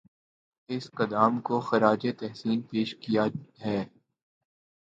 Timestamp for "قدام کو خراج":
0.91-2.07